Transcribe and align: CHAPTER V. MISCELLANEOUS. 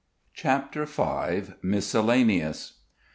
CHAPTER 0.33 0.85
V. 0.87 1.53
MISCELLANEOUS. 1.61 2.79